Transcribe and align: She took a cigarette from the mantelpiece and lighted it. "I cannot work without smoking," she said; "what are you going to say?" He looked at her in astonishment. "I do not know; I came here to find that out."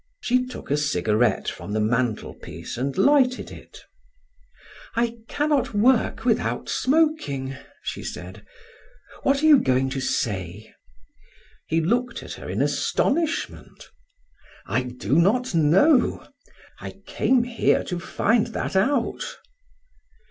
She 0.19 0.47
took 0.47 0.71
a 0.71 0.77
cigarette 0.77 1.47
from 1.47 1.73
the 1.73 1.79
mantelpiece 1.79 2.75
and 2.75 2.97
lighted 2.97 3.51
it. 3.51 3.85
"I 4.95 5.17
cannot 5.27 5.75
work 5.75 6.25
without 6.25 6.69
smoking," 6.69 7.55
she 7.83 8.03
said; 8.03 8.43
"what 9.21 9.43
are 9.43 9.45
you 9.45 9.59
going 9.59 9.91
to 9.91 9.99
say?" 10.01 10.73
He 11.67 11.81
looked 11.81 12.23
at 12.23 12.33
her 12.33 12.49
in 12.49 12.63
astonishment. 12.63 13.91
"I 14.65 14.81
do 14.81 15.19
not 15.19 15.53
know; 15.53 16.27
I 16.79 16.99
came 17.05 17.43
here 17.43 17.83
to 17.83 17.99
find 17.99 18.47
that 18.57 18.75
out." 18.75 19.37